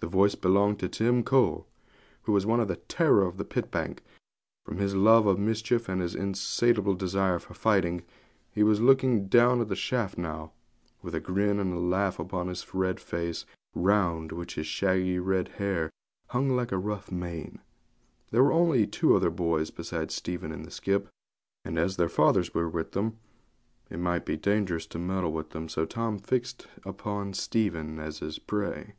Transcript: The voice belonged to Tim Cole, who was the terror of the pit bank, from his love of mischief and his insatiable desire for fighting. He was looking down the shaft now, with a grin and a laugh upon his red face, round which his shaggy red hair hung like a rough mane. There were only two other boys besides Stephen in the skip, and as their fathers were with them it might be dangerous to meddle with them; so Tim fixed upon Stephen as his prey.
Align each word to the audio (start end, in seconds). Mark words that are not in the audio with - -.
The 0.00 0.06
voice 0.06 0.36
belonged 0.36 0.78
to 0.78 0.88
Tim 0.88 1.24
Cole, 1.24 1.66
who 2.22 2.30
was 2.30 2.44
the 2.44 2.80
terror 2.86 3.22
of 3.26 3.36
the 3.36 3.44
pit 3.44 3.72
bank, 3.72 4.04
from 4.64 4.76
his 4.78 4.94
love 4.94 5.26
of 5.26 5.40
mischief 5.40 5.88
and 5.88 6.00
his 6.00 6.14
insatiable 6.14 6.94
desire 6.94 7.40
for 7.40 7.52
fighting. 7.52 8.04
He 8.52 8.62
was 8.62 8.80
looking 8.80 9.26
down 9.26 9.66
the 9.66 9.74
shaft 9.74 10.16
now, 10.16 10.52
with 11.02 11.16
a 11.16 11.20
grin 11.20 11.58
and 11.58 11.74
a 11.74 11.80
laugh 11.80 12.20
upon 12.20 12.46
his 12.46 12.72
red 12.72 13.00
face, 13.00 13.44
round 13.74 14.30
which 14.30 14.54
his 14.54 14.68
shaggy 14.68 15.18
red 15.18 15.48
hair 15.56 15.90
hung 16.28 16.48
like 16.50 16.70
a 16.70 16.78
rough 16.78 17.10
mane. 17.10 17.58
There 18.30 18.44
were 18.44 18.52
only 18.52 18.86
two 18.86 19.16
other 19.16 19.30
boys 19.30 19.72
besides 19.72 20.14
Stephen 20.14 20.52
in 20.52 20.62
the 20.62 20.70
skip, 20.70 21.08
and 21.64 21.76
as 21.76 21.96
their 21.96 22.08
fathers 22.08 22.54
were 22.54 22.68
with 22.68 22.92
them 22.92 23.16
it 23.90 23.98
might 23.98 24.24
be 24.24 24.36
dangerous 24.36 24.86
to 24.86 24.98
meddle 25.00 25.32
with 25.32 25.50
them; 25.50 25.68
so 25.68 25.84
Tim 25.84 26.20
fixed 26.20 26.68
upon 26.84 27.34
Stephen 27.34 27.98
as 27.98 28.20
his 28.20 28.38
prey. 28.38 28.94